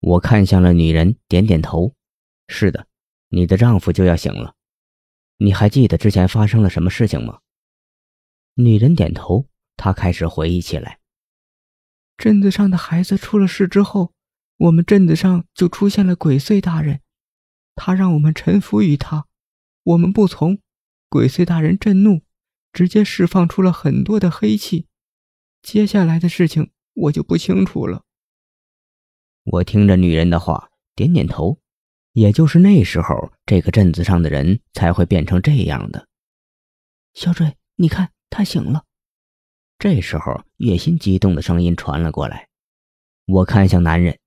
[0.00, 1.94] 我看向了女人，点点头
[2.48, 2.86] ：“是的，
[3.28, 4.54] 你的丈夫就要醒了。
[5.38, 7.40] 你还记得之前发生了什么事情吗？”
[8.54, 11.00] 女人点头，她开始回忆起来。
[12.16, 14.14] 镇子上的孩子出了事之后，
[14.56, 17.02] 我们镇子上就出现了鬼祟大人，
[17.74, 19.26] 他让我们臣服于他，
[19.82, 20.58] 我们不从，
[21.10, 22.22] 鬼祟大人震怒，
[22.72, 24.86] 直接释放出了很多的黑气。
[25.60, 28.05] 接下来的事情我就不清楚了。
[29.46, 31.60] 我听着女人的话，点点头。
[32.12, 36.08] 也就是那时候，这个镇子上的人才会变成这样的。
[37.14, 38.84] 小蕊，你看，他醒了。
[39.78, 42.48] 这时候，月心激动的声音传了过来。
[43.26, 44.18] 我看向男人，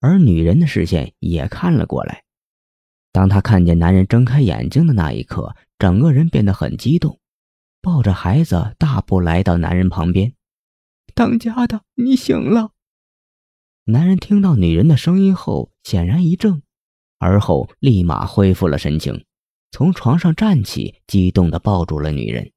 [0.00, 2.22] 而女人的视线也看了过来。
[3.12, 7.18] 当她看见男人睁开眼睛的那一刻，整个人变得很激动，
[7.82, 10.34] 抱着孩子大步来到男人旁边。
[11.14, 12.73] 当家的，你醒了。
[13.86, 16.62] 男人听到女人的声音后，显然一怔，
[17.18, 19.26] 而后立马恢复了神情，
[19.70, 22.50] 从床上站起，激动地抱住了女人。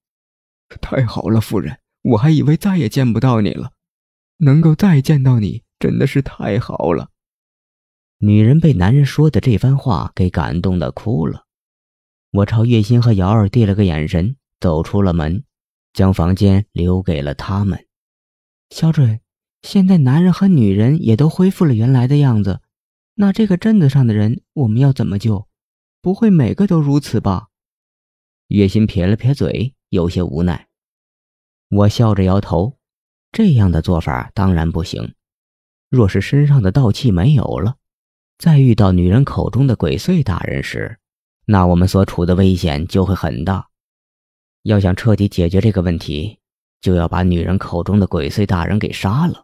[0.82, 1.80] 太好了，夫人。
[2.04, 3.72] 我还以为再也见不到你了，
[4.38, 7.10] 能够再见到你真的是太好了。
[8.20, 11.44] 女人被男人说的这番话给感动的哭了。
[12.32, 15.44] 我朝月心和瑶儿递了个眼神，走出了门，
[15.92, 17.86] 将房间留给了他们。
[18.70, 19.20] 小蕊，
[19.68, 22.62] 现在男人和女人也都恢复了原来的样子，
[23.16, 25.46] 那这个镇子上的人我们要怎么救？
[26.02, 27.50] 不会每个都如此吧？
[28.48, 30.70] 月心撇了撇嘴，有些无奈。
[31.70, 32.78] 我笑着摇头，
[33.34, 35.14] 这样的做法当然不行。
[35.90, 37.76] 若是身上的道气没有了，
[38.38, 40.98] 再遇到女人口中的鬼祟大人时，
[41.46, 43.68] 那我们所处的危险就会很大。
[44.64, 46.40] 要想彻底解决这个问题，
[46.80, 49.44] 就要把女人口中的鬼祟大人给杀了。